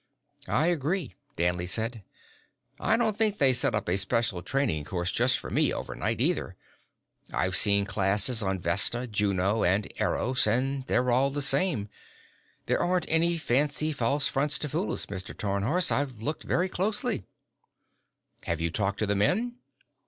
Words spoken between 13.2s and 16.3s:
fancy false fronts to fool us, Mr. Tarnhorst: I've